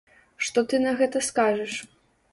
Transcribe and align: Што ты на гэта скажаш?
Што 0.47 0.63
ты 0.71 0.79
на 0.85 0.95
гэта 1.03 1.23
скажаш? 1.31 1.77